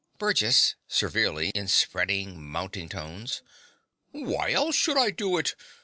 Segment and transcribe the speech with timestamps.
[0.17, 3.43] BURGESS (severely, in spreading, mounting tones).
[4.09, 5.53] Why else should I do it?